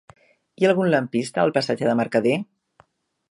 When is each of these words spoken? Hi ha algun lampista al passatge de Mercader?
Hi 0.61 0.65
ha 0.65 0.69
algun 0.69 0.89
lampista 0.93 1.43
al 1.45 1.53
passatge 1.59 1.89
de 1.91 1.95
Mercader? 2.01 2.39